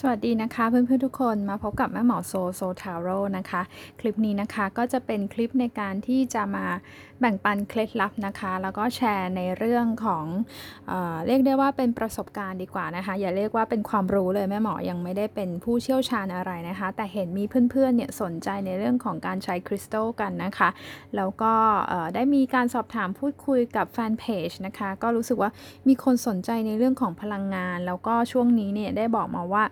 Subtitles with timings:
[0.00, 3.62] สวัสดีนะคะเพื่อนๆทุกคนมาพบกับแม่หมอโซโซทาโร่นะคะ
[4.00, 6.66] คลิปนี้นะคะก็จะเป็นคลิปในการที่จะมา
[7.20, 10.24] แบ่งปันเคล็ดลับนะคะ แล้วก็แชร์ในเรื่องของ
[10.88, 20.68] เออเรียกได้ว่าเป็นประสบการณ์ดีกว่านะคะ อย่าเรียกว่าเป็นความรู้เลยแม่หมอยังไม่ได้เป็นผู้เชี่ยวชาญอะไรนะคะ แต่เห็นมีเพื่อนๆเนี่ยสนใจในเรื่องของการใช้คริสตัลกันนะคะ
[21.16, 21.52] แล้วก็
[22.14, 25.50] ได้มีการสอบถามพูดคุยกับแฟนเพจนะคะก็รู้สึกว่า
[25.88, 29.64] มีคนสนใจในเรื่องของพลังงาน แล้วก็ช่วงนี้เนี่ยได้บอกมาว่า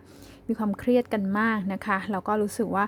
[0.49, 2.85] มีความเครียดกันมากนะคะแล้วก็รู้สึกว่า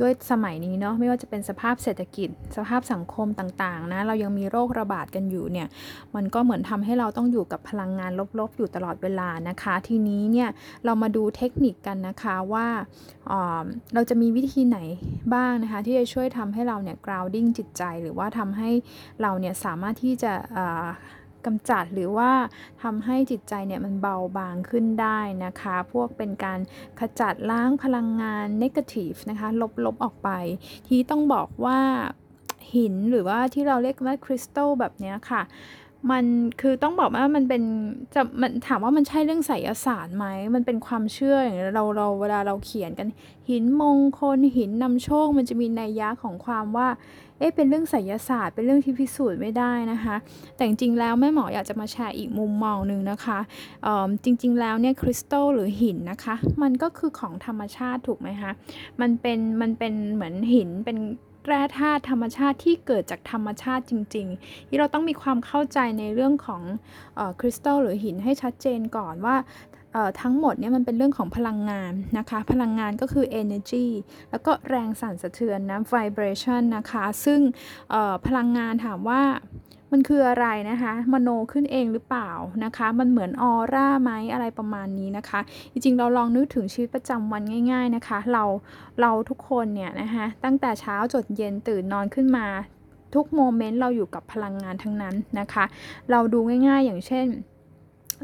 [0.00, 5.68] ด้วยสมัยนี้เนาะไม่ว่าจะเป็นสภาพเศรษฐกิจ สภาพสังคมต่างๆนะเรายังมีโรคระบาดกันอยู่เนี่ย
[6.14, 10.48] มันก็เหมือนทำให้เราต้องอยู่กับพลังงานลบๆ อยู่ตลอดเวลานะคะ ทีนี้เนี่ย
[10.84, 12.66] เรามาดูเทคนิคกันนะคะว่า
[13.28, 14.78] เเราจะมีวิธีไหน
[15.34, 18.70] บ้างนะคะ ที่จะช่วยทำให้เราเนี่ย grounding จิตใจหรือว่าทำให้
[19.22, 20.32] เราเนี่ยสามารถที่จะ
[21.46, 22.30] กำจัดหรือว่า
[22.82, 26.60] ทำให้จิตใจเนี่ยมันเบาบางขึ้นได้นะคะ พวกเป็นการ
[27.00, 29.48] ขจัดล้างพลังงานเนกาทีฟนะคะ
[29.84, 30.30] ลบๆออกไป
[30.88, 31.78] ที่ต้องบอกว่า
[32.74, 35.42] หินหรือว่าที่เราเรียกว่าคริสตัลแบบเนี้ยค่ะ
[36.10, 36.24] มัน
[36.60, 37.62] คือต้องบอกว่ามันเป็น
[38.14, 43.08] จะมันถามว่ามันใช่เรื่องไสยศาสตร์ไหมมันเป็นความเชื่ออย่างเราเราเวลาเราเขียนกัน
[43.50, 46.88] หินมงคลหินนำโชค มันจะมีนัยยะของความว่า
[47.38, 50.16] เอ๊ะเป็นเรื่องไสยศาสตร์ เป็นเรื่องที่พิสูจน์ไม่ได้นะคะ
[50.56, 53.38] แต่จริงๆแล้วแม่หมออยากจะมาแชร์อีกมุมมองหนึ่งนะคะ
[53.82, 58.52] เอิ่มจริงๆแล้วเนี่ยคริสตัลหรือหินนะคะ มันก็คือของธรรมชาติถูกไหมคะ
[59.00, 60.98] มันเป็นมันเป็นเหมือนหินเป็น
[61.46, 66.62] แร่ธาตุธรรมชาติที่เกิดจากธรรมชาติจริงๆ ที่เราต้องมีความเข้าใจในเรื่องของ
[67.18, 69.36] อคริสตัลหรือหินให้ชัดเจนก่อนว่า
[70.22, 73.86] ทั้งหมดเนี่ยมันเป็นเรื่องของพลังงานนะคะ พลังงานก็คือ energy
[74.30, 77.40] แล้วก็แรงสั่นสะเทือนนะ vibration นะคะ ซึ่ง
[78.26, 79.22] พลังงานถามว่า
[79.96, 82.30] มันคืออะไรนะคะ มโนขึ้นเองหรือเปล่า
[82.64, 85.40] นะคะ มันเหมือนออร่าไหมอะไรประมาณนี้นะคะ
[85.72, 88.44] จริงๆ เราลองนึกถึงชีวิตประจำวันง่าย ๆนะคะ เรา
[89.00, 92.46] เราทุกคนเนี่ยนะคะตั้งแต่เช้าจดเย็นตื่นนอนขึ้นมา
[93.14, 95.64] ทุกโมเมนต์เราอยู่กับพลังงานทั้งนั้นนะคะ
[96.10, 96.38] เราดู
[96.68, 97.26] ง่ายๆ อย่างเช่น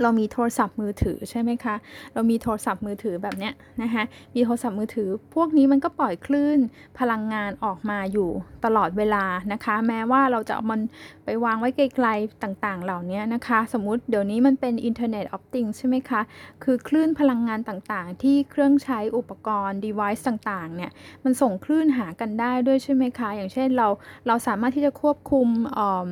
[0.02, 1.74] เรามีโทรศัพท์มือถือใช่ไหมคะ
[2.14, 3.52] เรามีโทรศัพท์มือถือแบบเนี้ย
[3.82, 6.58] นะคะมีโทรศัพท์มือถือ พวกนี้มันก็ปล่อยคลื่น
[6.98, 8.30] พลังงานออกมาอยู่
[8.64, 10.80] ตลอดเวลานะคะ แม้ว่าเราจะเอามัน
[11.24, 16.20] ไปวางไว้ไกลๆต่างๆ เหล่านี้นะคะ สมมุติเดี๋ยวนี้มันเป็น Internet of Things ใช่ไหมคะ
[16.64, 20.90] คือคลื่นพลังงานต่างๆ ที่เครื่องใช้อุปกรณ์ device ต่างๆ เนี่ย
[21.24, 23.88] มันส่งคลื่นหากันได้ด้วยใช่ไหมคะ อย่างเช่นเรา
[24.26, 26.08] เราสามารถที่จะควบคุมออ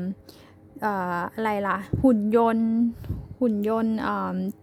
[0.84, 2.70] อะไรล่ะ หุ่นยนต์
[3.40, 3.96] หุ่นยนต์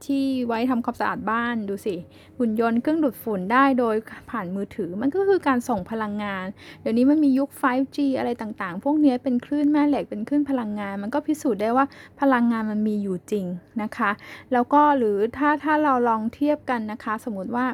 [0.05, 1.95] ที่ไว้ทำความสะอาดบ้านดูสิ
[2.37, 3.95] หุ่นยนต์เครื่องดูดฝุ่นได้โดย
[4.31, 6.45] ผ่านมือถือ มันก็คือการส่งพลังงาน
[6.81, 11.85] เดี๋ยวนี้มันมียุค 5G อะไรต่างๆ พวกเนี้ยเป็นคลื่นแม่เหล็กเป็นคลื่นพลังงาน มันก็พิสูจน์ได้ว่า
[12.21, 13.45] พลังงานมันมีอยู่จริง
[13.81, 14.11] นะคะ
[14.53, 17.65] แล้วก็หรือถ้าถ้าเราลองเทียบกันนะคะ สมมติว่า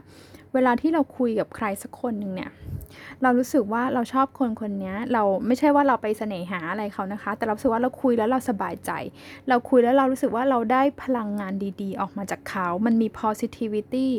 [0.54, 2.52] เวลาที่เราคุยกับใครสักคนหนึ่งเนี่ย
[3.24, 8.92] เรารู้สึกว่าเราชอบคนคนนี้เราไม่ใช่ว่าเราไปเสน่หาอะไรเขานะคะ แต่เราสึกว่าเราคุยแล้วเราสบายใจ
[9.50, 14.10] เราคุยแล้วเรารู้สึกว่าเราได้พลังงานดีๆ ออกมาจากเขา มันมี positivity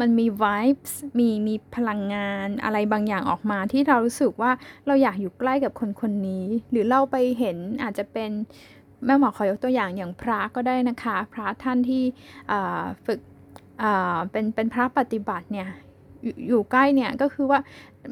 [0.00, 4.50] มันมี vibes มีมีพลังงานอะไรบางอย่างออกมาที่เรารู้สึกว่า
[4.86, 8.30] เราอยากอยู่ใกล้กับคนคนนี้ หรือเราไปเห็นอาจจะเป็น
[9.04, 12.02] แม่หมอขอยกตัวอย่างอย่างพระก็ได้นะคะ พระท่านที่
[13.06, 13.20] ฝึก
[14.30, 15.68] เป็นเป็นพระปฏิบัติเนี่ย
[16.22, 17.58] อยู่อยู่ใกล้เนี่ยก็คือว่า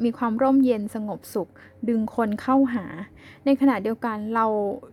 [0.03, 1.49] มีความร่มเย็นสงบสุข
[1.87, 2.85] ดึงคนเข้าหา
[3.45, 4.45] ในขณะเดียวกันเรา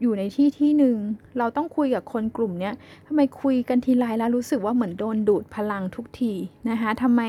[0.02, 0.96] อยู่ในที่ที่หนึ่ง
[1.38, 2.70] เราต้องคุยกับคนกลุ่มนี้
[3.06, 6.32] ทำไมคุยกันทีไรแล้วรู้สึกว่าเหมือนโดนดูดพลังทุกที
[6.70, 7.20] นะคะทำไม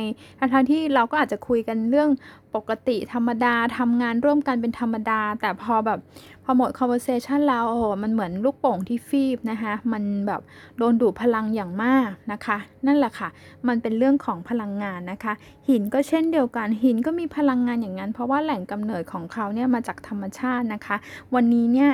[0.53, 2.09] ทั้งที่เราก็อาจจะคุยกันเรื่อง
[2.55, 5.99] ปกติธรรมดาทำงานร่วมกันเป็นธรรมดา แต่พอแบบ
[6.43, 10.41] พอหมด conversation แล้วโอ้โหมันเหมือนลูกโป่งที่ฟีบนะคะมันแบบ
[10.77, 13.29] โดนดูดพลังอย่างมากนะคะ นั่นแหละค่ะ
[13.67, 15.33] มันเป็นเรื่องของพลังงานนะคะ
[15.69, 20.95] หินก็เช่นเดียวกันหินก็มีพลังงานอย่างนั้น เพราะว่าแหล่งกำเนิดของเขาเนี่ยมาจากธรรมชาตินะคะ
[21.35, 21.91] วันนี้เนี่ย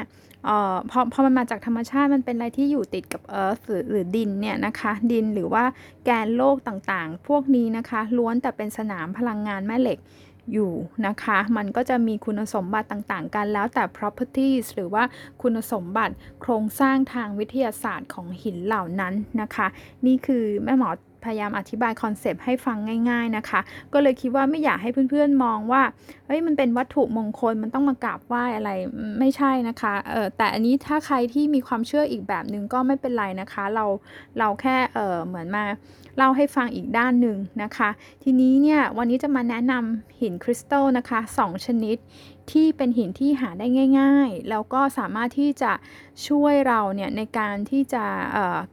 [0.48, 5.64] ออพอพอมันมาจากธรรมชาติมันเป็นอะไรที่อยู่ติดกับ earth หรือหรือดินเนี่ยนะคะดินหรือว่า
[6.06, 10.00] แกนโลกต่างๆ พวกนี้นะคะล้วนแต่เป็นสนามพลังงานแม่เหล็ก
[10.54, 10.72] อยู่
[11.08, 15.04] นะคะ มันก็จะมีคุณสมบัติต่างๆ กันแล้วแต่ properties หรือว่า
[15.42, 19.68] คุณสมบัติโครงสร้างทางวิทยาศาสตร์ของหินเหล่านั้นนะคะ
[20.06, 20.90] นี่คือแม่หมอ
[21.24, 22.78] พยายามอธิบาย concept ให้ฟัง
[23.10, 23.60] ง่าย ๆนะคะ
[23.94, 25.82] ก็เลยคิดว่าไม่อยากให้เพื่อนๆมองว่า
[26.28, 28.72] เฮ้ยมันเป็นวัตถุมงคลมันต้องมากราบไหว้อะไร
[29.20, 33.86] ไม่ใช่นะคะเออแต่อันนี้ถ้าใครที่มีความเชื่ออีกแบบหนึ่งก็ไม่เป็นไรนะคะ เรา
[34.40, 35.64] เราแค่เออเหมือนมา
[36.18, 37.90] เล่าให้ฟังอีกด้านหนึ่งนะคะ
[38.24, 41.98] ทีนี้เนี่ยวันนี้จะมาแนะนำหินคริสตัลนะคะสองชนิด
[42.52, 43.68] ที่เป็นหินที่หาได้
[44.00, 45.72] ง่าย ๆ แล้วก็สามารถที่จะ
[46.28, 48.04] ช่วยเราเนี่ยในการที่จะ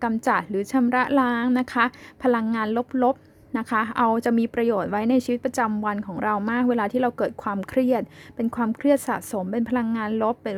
[0.03, 1.85] กำจัดหรือชำระล้างนะคะ
[2.23, 2.69] พลังงาน
[3.03, 8.03] ลบๆ นะคะ เอาจะมีประโยชน์ไว้ในชีวิตประจำวันของเรามาก เวลาที่เราเกิดความเครียด
[8.37, 10.57] เป็นความเครียดสะสม เป็นพลังงานลบ เป็น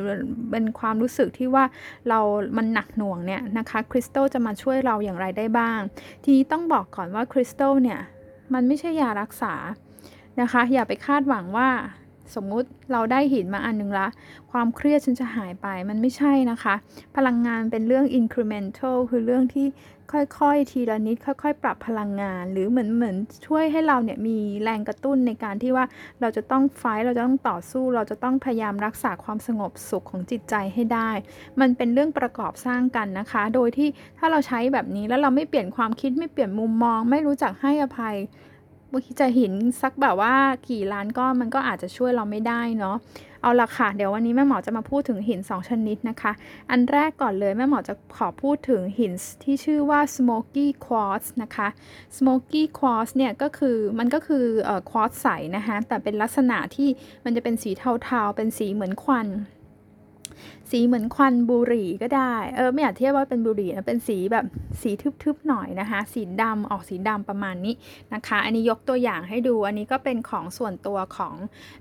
[0.51, 1.63] เป็นความรู้สึกที่ว่า
[2.09, 2.19] เรา
[2.57, 5.79] มันหนักหน่วงเนี่ยนะคะคริสตัลจะมาช่วยเราอย่างไรได้บ้าง
[6.23, 7.99] ทีนี้ต้องบอกก่อนว่าคริสตัลเนี่ย
[8.53, 9.53] มันไม่ใช่ยารักษา
[10.41, 11.69] นะคะ อย่าไปคาดหวังว่า
[12.35, 14.07] สมมุติเราได้หินมาอันนึงละ
[14.51, 16.75] ความเครียดฉันจะหายไปมันไม่ใช่นะคะ
[17.15, 19.67] พลังงานเป็นเรื่อง incremental คือเรื่องที่
[20.39, 23.15] ค่อยๆ ทีละนิด ค่อย ๆ ปรับพลังงาน หรือเหมือนเหมือน
[23.47, 25.85] ช่วยให้เราเนี่ยมีแรงกระตุ้นในการที่ว่า
[26.21, 31.09] เราจะต้องไฟเราจะต้องต่อสู้ เราจะต้องพยายามรักษาความสงบสุขของจิตใจให้ได้
[31.59, 38.15] มันเป็นเรื่องประกอบสร้างกันนะคะ โดยที่ถ้าเราใช้แบบนี้แล้วเราไม่เปลี่ยนความคิดไม่เปลี่ยนมุมมอง ไม่รู้จักให้อภัย
[38.91, 40.33] บางทีจะหินสักแบบว่า
[40.69, 42.97] กี่ล้านก้อนมันก็อาจจะช่วยเราไม่ได้เนาะ
[43.41, 46.31] เอาละค่ะ เดี๋ยววันนี้แม่หมอจะมาพูดถึงหิน 2 ชนิดนะคะ
[46.71, 49.13] อันแรกก่อนเลยแม่หมอจะขอพูดถึงหิน
[49.43, 51.67] ที่ชื่อว่า smoky quartz นะคะ
[52.17, 56.89] smoky quartz เนี่ยก็คือมันก็คือเอ่อ quartz ใสนะคะแต่เป็นลักษณะที่
[57.25, 57.71] มันจะเป็นสี
[58.03, 59.27] เทาๆ เป็นสีเหมือนควัน
[60.71, 64.45] สีเหมือนควันบุหรี่ก็ได้ เออไม่อยากเทียบว่าเป็นบุหรี่นะ เป็นสีแบบ
[64.81, 64.91] สี
[65.23, 67.75] ทึบๆหน่อยนะคะ สีดำออกสีดำประมาณนี้
[68.13, 71.35] นะคะ อันนี้ยกตัวอย่างให้ดู อันนี้ก็เป็นของส่วนตัวของ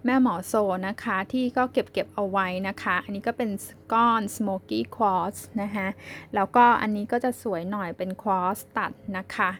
[0.04, 0.54] แม่หมอโซ
[0.88, 3.50] นะคะ ที่ก็เก็บเก็บเอาไว้นะคะ อันนี้ก็เป็น
[3.92, 5.88] ก้อน smoky quartz นะคะ
[6.34, 9.50] แล้วก็อันนี้ก็จะสวยหน่อยเป็น quartz ตัดนะคะ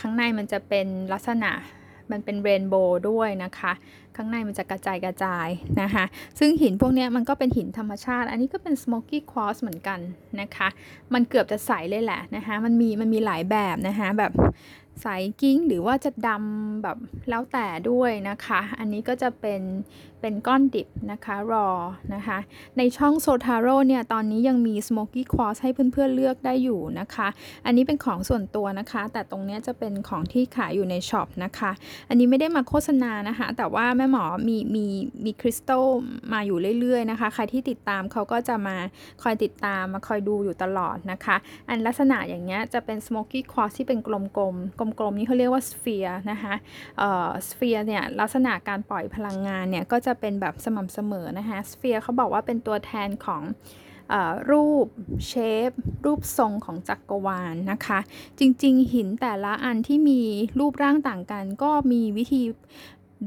[0.00, 1.52] ข้างในมันจะเป็นลักษณะ
[2.12, 3.72] มันเป็นเรนโบว์ด้วยนะคะ
[4.16, 5.48] ข้างในมันจะกระจายกระจาย
[5.82, 6.04] นะคะ
[6.38, 9.98] ซึ่งหินพวกนี้มันก็เป็นหินธรรมชาติ อันนี้ก็เป็น smoky quartz เหมือนกัน
[10.40, 10.68] นะคะ
[11.14, 14.32] มันเกือบจะใสเลยแหละนะคะ มันมีมันมีหลายแบบนะคะแบบ
[15.02, 15.06] ใส
[15.40, 16.96] กิ้งหรือว่าจะดำแบบ
[17.30, 19.62] แล้วแต่ด้วยนะคะ อันนี้ก็จะเป็น
[20.22, 21.68] เป็นก้อนดิบนะคะรอ
[22.14, 22.38] นะคะ
[22.78, 27.28] ในช่องโซทาโร่เนี่ย ตอนนี้ยังมี Smoky Quartz ให้เพื่อนๆเลือกได้อยู่นะคะ
[27.66, 31.70] อันนี้เป็นของส่วนตัวนะคะ แต่ตรงนี้จะเป็นของที่ขายอยู่ในช็อปนะคะ
[32.08, 34.86] อันนี้ไม่ได้มาโฆษณานะคะ แต่ว่าแม่หมอมีมี
[35.24, 35.86] มีคริสตัล
[36.32, 38.76] มาอยู่เรื่อยๆนะคะ ใครที่ติดตามเขาก็จะมา
[39.22, 41.36] คอยติดตามมาคอยดูอยู่ตลอดนะคะ
[41.68, 46.54] อันลักษณะอย่างเงี้ยจะเป็น Smoky Quartz ที่เป็นกลมๆกลมๆ นี้เขาเรียกว่า sphere นะคะ
[46.98, 53.42] เอ่อ sphere เนี่ยลักษณะการปล่อยพลังงานเนี่ยก็จะเป็นแบบสม่ำเสมอนะคะ sphere เขาบอกว่าเป็นตัวแทนของ
[54.50, 54.86] รูป
[55.26, 55.70] shape
[56.04, 57.98] รูปทรงของจักรวาลนะคะ
[58.38, 60.20] จริงๆ หินแต่ละอันที่มี
[60.58, 62.42] รูปร่างต่างกัน ก็มีวิธี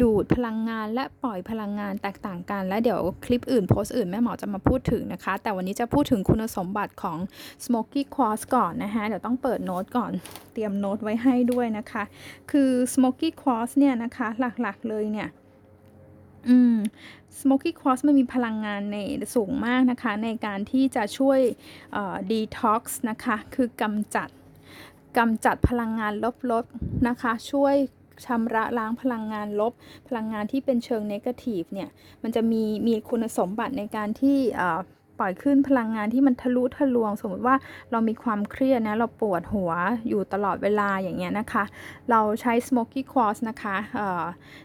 [0.02, 7.18] ดูดพลังงานและปล่อยพลังงานแตกต่างกัน และเดี๋ยวคลิปอื่นโพสต์อื่นแม่หมอจะมาพูดถึงนะคะ แต่วันนี้จะพูดถึงคุณสมบัติของ
[7.66, 10.12] smoky quartz ก่อนนะคะ เดี๋ยวต้องเปิดโน้ตก่อน
[10.54, 12.04] เตรียมโน้ตไว้ให้ด้วยนะคะ
[12.52, 14.28] คือ smoky quartz เนี่ยนะคะ
[14.62, 15.30] หลักๆเลยเนี่ย
[16.50, 16.78] อืม
[17.40, 18.98] smoky quartz มันมีพลังงานใน
[19.36, 21.40] สูงมากนะคะ ในการที่จะช่วย
[22.32, 24.30] detox นะคะ คือกำจัด
[25.18, 26.14] กำจัดพลังงาน
[26.52, 27.76] ลบๆนะคะ ช่วย
[28.26, 29.74] ชำระล้างพลังงานลบ
[30.08, 31.90] พลังงานที่เป็นเชิงเนกาทีฟเนี่ย
[32.24, 34.38] มันจะมีมีคุณสมบัติในการที่
[35.20, 37.56] ปล่อยขึ้นพลังงานที่มันทะลุทะลวง สมมติว่า
[37.92, 39.72] เรามีความเครียดนะ เราปวดหัว
[40.08, 41.64] อยู่ตลอดเวลาอย่างเงี้ยนะคะ
[42.12, 43.78] เราใช้ smoky quartz นะคะ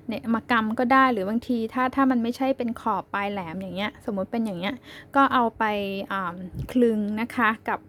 [0.08, 4.75] เนี่ยมากำก็ได้หรือบางทีถ้าถ้ามันไม่ใช่เป็นขอบปลายแหลมอย่างเงี้ย สมมติเป็นอย่างเงี้ย
[5.17, 5.65] ก็เอาไป
[6.72, 7.81] คลึงนะคะกับ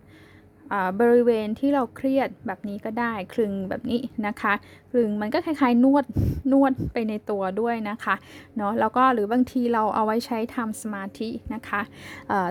[1.01, 4.53] บริเวณที่เราเครียดแบบนี้ก็ได้คลึงแบบนี้นะคะ
[4.97, 6.05] ลึงมันก็คล้ายๆ นวด
[6.51, 8.15] นวดไปในตัวด้วยนะคะ
[8.57, 11.81] เนาะแล้วก็หรือบางทีเราเอาไว้ใช้ทำสมาธินะคะ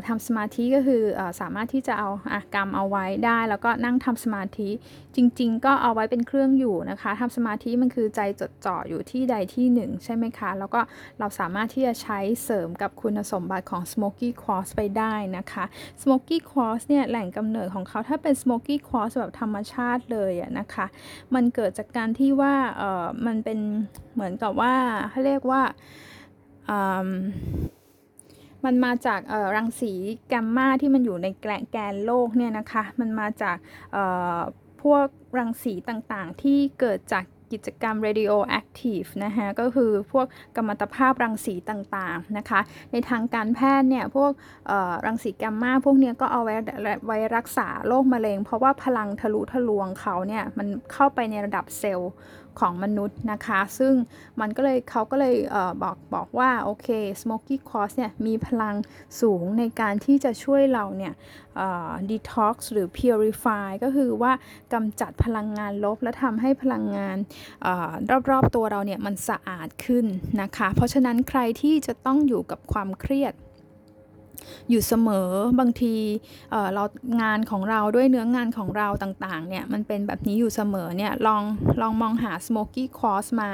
[0.06, 4.70] ทำสมาธิก็คืออสามารถที่จะเอาอะกรรมเอาไว้ได้ แล้วก็นั่งทำสมาธิ
[5.16, 10.80] จริง ๆ ก็เอาไว้เป็นเครื่องอยู่นะคะทำสมาธิมันคือใจจดจ่ออยู่ที่ใดที่หนึ่งใช่ไหมคะ แล้วก็
[11.18, 15.64] เราสามารถที่จะใช้เสริมกับคุณสมบัติของ smoky quartz ไปได้นะคะ
[16.02, 20.86] smoky quartz เนี่ยแหล่งกำเนิดของเขาถ้าเป็น smoky quartz แบบธรรมชาติเลยอะนะคะ
[21.34, 23.58] มันเกิดจากการที่ว่าเออมันเป็น
[24.14, 24.74] เหมือนกับว่า
[25.10, 25.62] เขาเรียกว่า
[28.64, 29.20] มันมาจาก
[29.56, 29.92] รังสี
[30.28, 31.26] แกมมาที่มันอยู่ใน
[31.70, 33.56] แกนโลกเนี่ยนะคะ มันมาจาก
[34.82, 35.06] พวก
[35.38, 40.26] รังสีต่างๆ ที่เกิดจาก กิจกรรม radioactive นะคะก็คือพวก
[40.56, 42.60] กัมมันตภาพรังสีต่างๆนะคะ
[42.92, 44.30] ในทางการแพทย์เนี่ยพวก
[45.06, 46.54] รังสีแกมมาพวกนี้ก็เอาไว้
[47.06, 52.12] ไว้รักษาโรคมะเร็ง เพราะว่าพลังทะลุทะลวงเขาเนี่ยมันเข้าไปในระดับเซลล์
[52.60, 53.94] ของมนุษย์นะคะ ซึ่ง
[54.40, 56.88] มันก็เลยเขาก็เลยเออบอกบอกว่า โอเค
[57.20, 58.74] smoky quartz เนี่ยมีพลัง
[59.20, 61.14] สูงในการที่จะช่วยเราเนี่ย
[62.10, 64.32] detox หรือ purify ก็คือว่า
[64.72, 67.16] กำจัดพลังงานลบ และทำให้พลังงาน
[68.30, 70.06] รอบๆตัวเราเนี่ยมันสะอาดขึ้น
[70.42, 73.34] นะคะ เพราะฉะนั้นใครที่จะต้องอยู่กับความเครียด
[74.70, 75.28] อยู่เสมอ
[75.60, 75.94] บางที
[76.74, 76.84] เรา
[77.22, 81.42] งานของเราด้วยเนื้องานของเราต่างๆเนี่ยมันเป็นแบบนี้อยู่เสมอเนี่ยลอง
[81.80, 83.50] ลองมองหา smoky quartz มา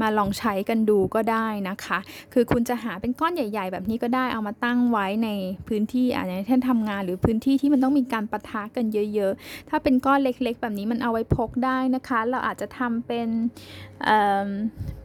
[0.00, 1.98] มาลองใช้กันดูก็ได้นะคะ
[2.32, 5.28] คือคุณจะหาเป็นก้อนใหญ่ ๆ แบบนี้ก็ได้เอามาตั้งไว้ใน
[5.68, 13.28] พื้นที่อะอย่างเช่นทำงานหรือพื้นที่ที่มันต้องมีการปะทะกันเยอะ ๆ ถ้าเป็นก้อนเล็กๆ แบบนี้มันเอาไว้พกได้นะคะ เราอาจจะทำเป็น
[14.04, 14.08] เ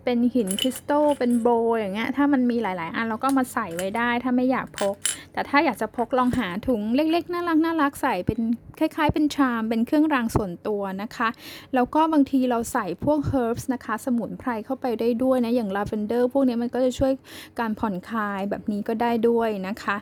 [0.06, 4.96] เป็นหินคริสตัลเป็นโบอย่างเงี้ยถ้ามันมีหลาย ๆ อันเราก็มาใส่ไว้ได้ถ้าไม่อยากพก
[5.34, 8.40] แต่ถ้าอยากจะพกลองหาถุงเล็ก ๆ น่ารักน่ารักใส่เป็น
[8.80, 11.30] คล้าย ๆ เป็นชาม เป็นเครื่องรางส่วนตัวนะคะ
[11.76, 17.12] แล้วก็บางทีเราใส่พวก herbs นะคะ สมุนไพรเข้าไปได้ด้วยนะ อย่าง lavender พวกนี้มันก็จะช่วย
[17.60, 19.96] การผ่อนคลายแบบนี้ก็ได้ด้วยนะคะ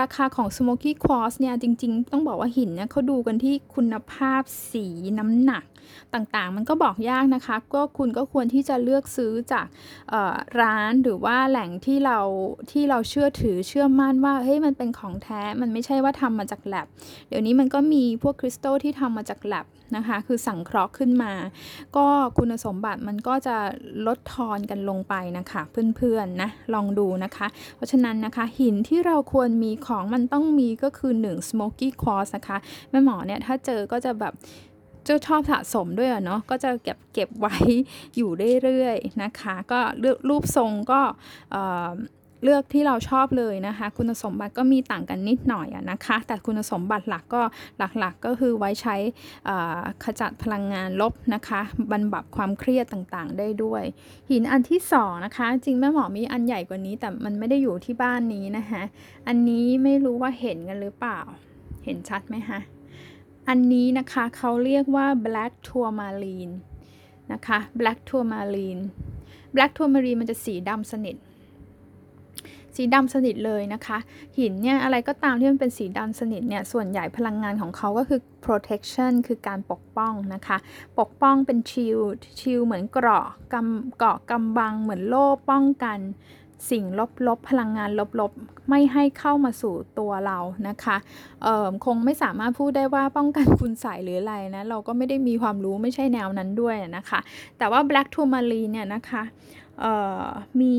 [0.00, 4.86] ราคาของ smoky quartz เนี่ย จริง ๆ ต้องบอกว่าหินเนี่ยเขาดูกันที่คุณภาพสี
[5.18, 5.64] น้ำหนัก
[6.14, 9.66] ต่างๆ มันก็บอกยากนะคะ ก็คุณก็ควรที่จะเลือกซื้อจาก
[10.10, 12.18] เอ่อร้านหรือว่าแหล่งที่เรา
[12.70, 16.86] ที่เราเชื่อถือเชื่อมั่นว่าเฮ้ยมันเป็นของแท้มันไม่ใช่ว่าทำมาจากแ a บ
[17.28, 19.66] เดี๋ยวนี้มันก็มีพวกคริสตัลที่ทำมาจากแ a บ
[19.96, 21.32] นะคะคือสังเคราะห์ขึ้นมา
[21.96, 22.06] ก็
[22.38, 23.56] คุณสมบัติมันก็จะ
[24.06, 25.62] ลดทอนกันลงไปนะคะ
[25.96, 32.56] เพื่อนๆนะลองดูนะคะ เพราะฉะนั้นนะคะหินที่เราควรมีของมันต้องมีก็คือ 1 smoky quartz นะคะ
[32.90, 34.34] แม่หมอเนี่ยถ้าเจอก็จะแบบ
[35.08, 37.56] จ้าชอบสะสมด้วยเนาะก็จะเก็บเก็บไว้
[38.16, 38.30] อยู่
[38.62, 41.00] เรื่อยๆนะคะ ก็เลือกรูปทรงก็
[42.44, 47.42] เลือกที่เราชอบเลยนะคะ คุณสมบัติก็มีต่างกันนิดหน่อยนะคะ แต่คุณสมบัติหลักก็
[47.78, 48.96] หลักๆก็คือไว้ใช้
[50.04, 51.60] ขจัดพลังงานลบนะคะ
[51.90, 53.82] บรรบับความเครียดต่างๆ ได้ด้วย
[54.30, 58.82] หินอันที่สองนะคะจริงแม่หมอมีอันใหญ่กว่านี้แต่มันไม่ได้อยู่ที่บ้านนี้นะคะ
[59.28, 61.18] อันนี้ไม่รู้ว่าเห็นกันหรือเปล่า
[61.84, 62.60] เห็นชัดไหมคะ
[63.48, 66.54] อันนี้นะคะเขาเรียกว่า black tourmaline
[67.32, 68.82] นะคะ black tourmaline
[69.54, 71.16] black tourmaline มันจะสีดำสนิท
[72.76, 73.98] สีดำสนิทเลยนะคะ
[74.38, 80.56] หินเนี่ยอะไรก็ตามที่มันเป็นสีดำสนิทเนี่ย ส่วนใหญ่พลังงานของเขาก็คือ protection คือการปกป้องนะคะ
[80.98, 81.98] ปกป้องเป็นชิล
[82.40, 85.98] ชิลเหมือนเกราะกำเกาะกำบังเหมือนโล่ป้องกัน
[86.70, 86.84] สิ่ง
[87.28, 90.96] ลบๆ พลังงานลบๆ ไม่ให้เข้ามาสู่ตัวเรานะคะ
[91.42, 97.20] เอ่อคงไม่สามารถพูดได้ว่าป้องกันคุณใส่หรืออะไรนะ เราก็ไม่ได้มีความรู้ไม่ใช่แนวนั้นด้วยนะคะ
[97.58, 99.22] แต่ว่า black tourmaline เนี่ยนะคะ
[99.80, 100.26] เอ่อ
[100.60, 100.76] มี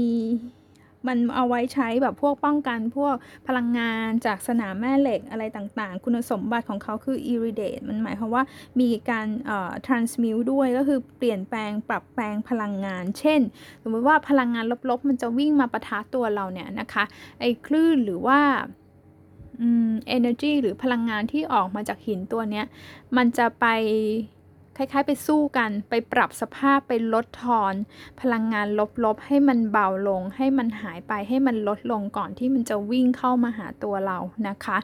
[1.07, 3.15] มันเอาไว้ใช้แบบพวกป้องกันพวก
[3.47, 8.43] พลังงานจากสนามแม่เหล็กอะไรต่างๆ คุณสมบัติของเขาคือ iridate มันหมายความว่า
[8.79, 13.41] มีการเอ่อ transmute ด้วยก็คือเปลี่ยนแปลงปรับแปลงพลังงาน เช่น
[13.83, 17.03] สมมติว่าพลังงานลบๆ มันจะวิ่งมาปะทะตัวเราเนี่ยนะคะ
[17.39, 18.39] ไอ้คลื่นหรือว่า
[19.61, 22.65] อืม energy หรือพลังงานที่ออกมาจากหินตัวเนี้ย
[23.17, 23.65] มันจะไป
[24.77, 27.73] คล้ายๆ ไปสู้กันไปปรับสภาพไปลดทอน
[28.21, 28.67] พลังงาน
[29.03, 34.77] ลบๆ ให้มันเบาลง ให้มันหายไปให้มันลดลงก่อนที่มันจะวิ่งเข้ามาหาตัวเรานะคะ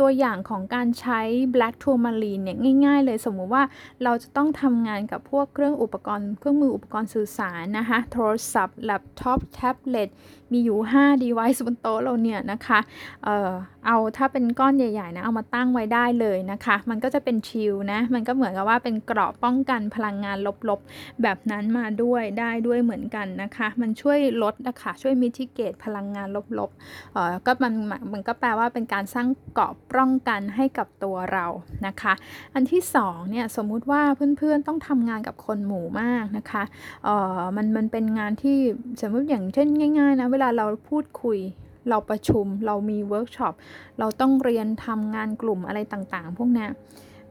[0.00, 1.20] ตัวอย่างของการใช้
[1.54, 2.56] black tourmaline เนี่ย
[2.86, 3.64] ง่ายๆ เลยสมมุติว่า
[4.04, 10.08] เราจะต้องทำงานกับพวกเครื่องอุปกรณ์เครื่องมืออุปกรณ์สื่อสารนะคะโทรศัพท์แล็ปท็อปแท็บเล็ต
[10.52, 12.78] มีอยู่ 5 device บนโต๊ะเราเนี่ยนะคะ
[13.88, 26.28] เอาถ้าเป็นก้อนใหญ่ ๆ นะ เอามาตั้งไว้ได้เลยนะคะ มันก็จะเป็นชิลนะ มันก็เหมือนกับว่าเป็นเกราะป้องกันพลังงานลบๆ แบบนั้นมาด้วยได้ด้วยเหมือนกันนะคะ มันช่วยลดนะคะช่วย mitigate พลังงาน
[26.58, 27.74] ลบๆเออก็มัน
[28.12, 31.46] มันก็แปลว่าเป็นการสร้างเกราะป้องกันให้กับตัวเรา
[31.86, 32.12] นะคะ
[32.54, 34.02] อันที่สองเนี่ยสมมุติว่า
[34.38, 36.62] เพื่อนๆต้องทำงานกับคนหมู่มากนะคะ
[37.04, 38.58] เออมันมันเป็นงานที่
[39.00, 39.68] สมมติอย่างเช่น
[39.98, 41.40] ง่าย ๆนะเวลาเราพูดคุย
[41.90, 43.54] เราประชุม เรามีเวิร์กช็อป
[43.98, 46.66] เราต้องเรียนทำงานกลุ่มอะไรต่างๆ พวกนี้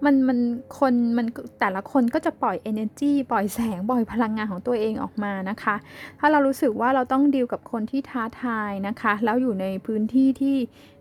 [0.05, 0.39] มันมัน
[0.79, 1.27] คนมัน
[1.59, 5.75] แต่ละคนก็จะปล่อย energy ปล่อยแสงปล่อยพลังงานของตัวเองออกมานะคะ
[6.19, 10.57] ถ้าเรารู้สึกว่าเราต้องดีลกับคนที่ท้าทายนะคะ แล้วอยู่ในพื้นที่ที่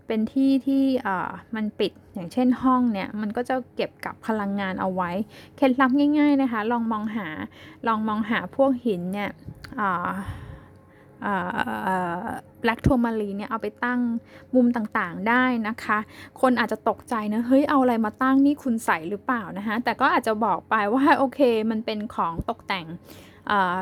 [0.07, 5.11] เป็นที่ที่เอ่อมันปิดอย่างเช่นห้องเนี่ย มันก็จะเก็บกับพลังงานเอาไว้
[5.57, 7.29] เคล็ดลับง่าย ๆนะคะ ลองมองหา
[7.87, 9.31] ลองมองหาพวกหินเนี่ย
[12.57, 14.01] อ่า black tourmaline เนี่ยเอาไปตั้ง
[14.55, 15.99] มุมต่างๆได้นะคะ
[16.41, 22.87] คนอาจจะตกใจนะเฮ้ยเอาอะไรมาตั้งนี่คุณใส่หรือเปล่านะคะแต่ก็อาจจะบอกไปว่าโอเคมันเป็นของตกแต่ง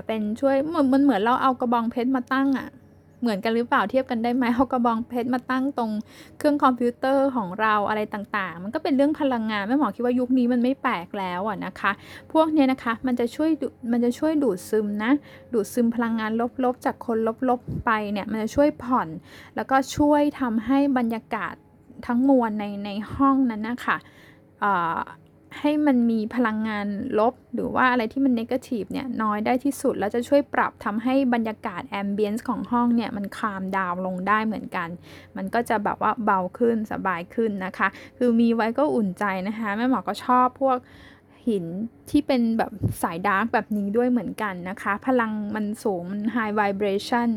[0.07, 2.69] เป็นช่วยเหมือนมันเหมือนเราเอากระบองเพชรมาตั้งอะ่ะ
[3.25, 5.91] เหมือนกันหรือเปล่าเทียบกันได้ไหมเอากระบองเพชรมาตั้งตรง
[6.39, 11.93] เครื่องคอมพิวเตอร์ของเราอะไรต่างๆ มันก็เป็นเรื่องพลังงานแม่หมอคิดว่ายุคนี้มันไม่แปลกแล้วอะนะคะ
[12.33, 13.51] พวกเนี้ยนะคะมันจะช่วย
[13.93, 15.13] มันจะช่วยดูดซึมนะ
[15.53, 16.31] ดูดซึมพลังงาน
[16.65, 19.09] ลบๆ จากคนลบๆไปเนี่ยมันจะช่วยผ่อน
[19.57, 21.55] แล้วก็ช่วยทำให้บรรยากาศ
[22.07, 23.97] ทั้งมวลในในห้องนั้นนะคะ
[25.61, 26.87] ให้มันมีพลังงาน
[27.19, 34.89] ลบ หรือว่าอะไรที่มันนกาทีฟเนี่ยน้อยได้ที่สุด แล้วจะช่วยปรับทำให้บรรยากาศแอมเบียนซ์ของห้องเนี่ยมันคามดาวลงได้เหมือนกัน
[35.37, 40.77] มันก็จะแบบว่าเบาขึ้นสบายขึ้นนะคะ คือมีไว้ก็อุ่นใจนะคะแม่หมอก็ชอบพวก
[41.49, 41.67] หิน
[42.11, 42.73] ที่เป็นแบบ
[43.03, 47.29] สายดาร์กแบบนี้ด้วยเหมือนกันนะคะ พลังมันสูงมัน high vibration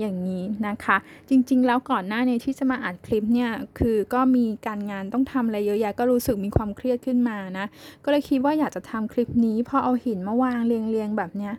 [0.00, 0.96] อย่างนี้นะคะ
[1.28, 7.66] จริงๆ แล้วก่อนหน้านี้ที่จะมาอัดคลิปเนี่ย คือก็มีการงานต้องทำอะไรเยอะแยะก็รู้สึกมีความเครียดขึ้นมานะ
[8.04, 11.54] ก็เลยคิดว่าอยากจะทำคลิปนี้พอเอาหินมาวางเรียงๆแบบเนี้ย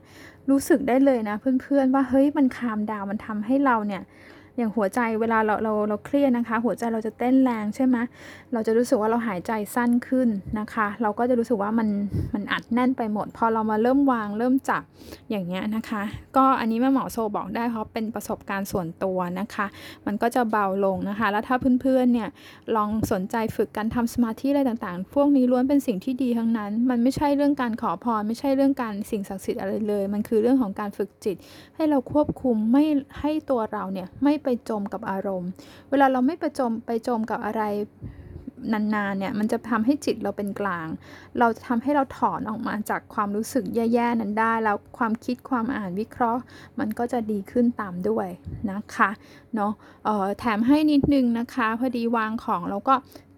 [0.49, 4.03] รู้สึกได้เลยนะเพื่อนๆว่าเฮ้ยมันคามดาวมันทำให้เราเนี่ย
[4.57, 7.97] อย่างหัวใจเวลาเราเราเราเครียดนะคะ หัวใจเราจะเต้นแรงใช่ไหม
[8.53, 11.87] เราจะรู้สึกว่าเราหายใจสั้นขึ้นนะคะ เราก็จะรู้สึกว่ามัน
[12.33, 14.83] มันอัดแน่นไปหมด พอเรามาเริ่มวางเริ่มจับ
[15.29, 16.03] อย่างเงี้ยนะคะ
[16.37, 19.65] ก็อันนี้แม่หมอโซบอกได้เพราะเป็นประสบการณ์ส่วนตัวนะคะ
[20.05, 22.29] มันก็จะเบาลงนะคะ แล้วถ้าเพื่อนๆเนี่ย
[22.75, 31.35] ลองสนใจฝึกการทำสมาธิอะไรต่างๆ พวกนี้ล้วนเป็นสิ่งที่ดีทั้งนั้น มันไม่ใช่เรื่องการขอพรไม่ใช่เรื่องการสิ่งศักดิ์สิทธิ์อะไรเลย มันคือเรื่องของการฝึกจิต
[31.75, 32.83] ให้เราควบคุมไม่
[33.19, 35.49] ให้ตัวเราเนี่ยไม่ไปไปจมกับอารมณ์
[35.89, 37.63] เวลาเราไม่ไปจมไปจมกับอะไร
[38.73, 40.87] นานๆเนี่ยมันจะทำให้จิตเราเป็นกลาง
[41.39, 46.41] เราจะทำให้เราถอนออกมาจากความรู้สึกแย่ๆนั้นได้ แล้วความคิดความอ่านวิเคราะห์
[46.79, 48.27] มันก็จะดีขึ้นตามด้วย
[48.71, 49.09] นะคะ
[49.55, 49.71] เนาะ
[50.39, 52.95] แถมให้นิดนึงนะคะ พอดีวางของเราก็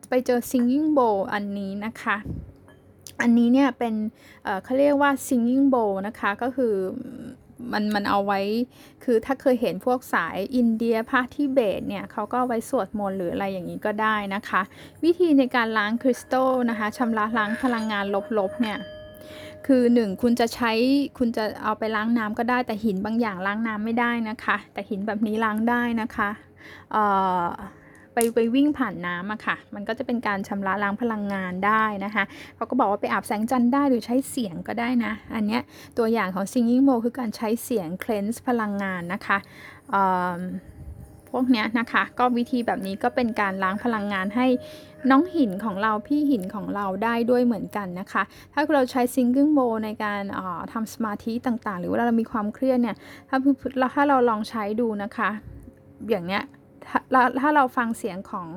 [0.10, 2.18] ไปเจอ singing bowl อันนี้นะคะ
[3.22, 3.94] อันนี้เนี่ยเป็น
[4.44, 6.74] เเขาเรียกว่า singing bowl นะคะ ก็คือ
[7.72, 8.40] มันมันเอาไว้
[9.04, 14.62] คือถ้าเคยเห็นพวกสายอินเดียภาคที่เบตเนี่ยเขาก็ไว้สวดมนต์หรืออะไรอย่างนี้ก็ได้นะคะ
[15.04, 18.06] วิธีในการล้างคริสตัลนะคะชำระล้างพลังงาน
[18.38, 18.80] ลบๆเนี่ย
[19.68, 20.72] คือหนึ่งคุณจะใช้
[21.18, 26.30] คุณจะเอาไปล้างน้ำก็ได้แต่หินบางอย่างล้างน้ำไม่ได้นะคะ แต่หินแบบนี้ล้างได้นะคะ
[28.20, 32.24] ไปไปวิ่งผ่านน้ำอะค่ะ มันก็จะเป็นการชำระล้างพลังงานได้นะคะ
[32.56, 35.62] เขาก็บอกว่าไปอาบแสงจันทร์ได้หรือใช้เสียงก็ได้นะ อันเนี้ย
[35.98, 39.38] ตัวอย่างของ singing bowl คือการใช้เสียง cleanse พลังงานนะคะ
[41.30, 44.48] พวกเนี้ยนะคะก็วิธีแบบนี้ก็เป็นการล้างพลังงานให้
[45.12, 50.22] น้องหินของเราพี่หินของเราได้ด้วยเหมือนกันนะคะ ถ้าเราใช้ singing bowl ในการ
[50.74, 52.96] ทำสมาธิต่างๆ หรือว่าเรามีความเครียดเนี่ย
[53.30, 53.38] ถ้า
[53.96, 55.30] ถ้าเราลองใช้ดูนะคะ
[56.10, 56.44] อย่างเนี้ย
[57.40, 58.50] ถ้าเราฟังเสียงของ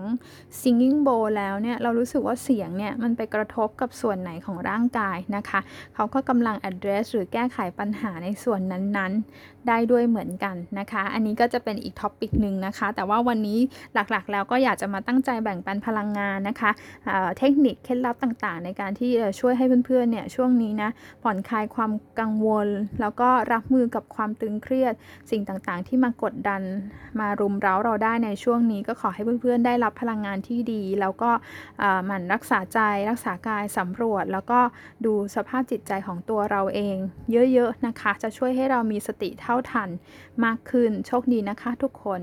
[0.60, 5.60] singing bowl แล้วเนี่ย เรารู้สึกว่าเสียงเนี่ย มันไปกระทบกับส่วนไหนของร่างกายนะคะ
[5.94, 13.58] เขาก็กำลัง address หรือแก้ไขปัญหาในส่วนนั้นๆ ได้ด้วยเหมือนกันนะคะ อันนี้ก็จะเป็นอีกท็อปิกหนึ่งนะคะ แต่ว่าวันนี้
[13.94, 16.70] หลักๆ แล้วก็อยากจะมาตั้งใจแบ่งปันพลังงานนะคะ
[17.38, 20.90] เทคนิคเคล็ดลับต่างๆ ในการที่ช่วยให้เพื่อนๆ เนี่ย ช่วงนี้นะ
[21.22, 22.68] ผ่อนคลายความกังวล
[23.00, 24.94] แล้วก็รับมือกับความตึงเครียด
[25.30, 26.62] สิ่งต่างๆ ที่มากดดัน
[27.20, 31.30] มารุมเร้าเราได้ได้ในช่วงนี้ก็ขอให้เพื่อนๆ ได้รับพลังงานที่ดี แล้วก็
[32.06, 32.78] หมั่นรักษาใจ
[33.10, 34.60] รักษากายสำรวจ แล้วก็
[35.04, 36.96] ดูสภาพจิตใจของตัวเราเอง
[37.52, 39.88] เยอะๆนะคะ จะช่วยให้เรามีสติเท่าทัน
[40.44, 42.20] มากขึ้นโชคดีนะคะทุกคน